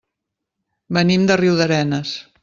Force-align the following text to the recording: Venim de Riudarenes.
Venim 0.97 1.27
de 1.31 1.37
Riudarenes. 1.41 2.15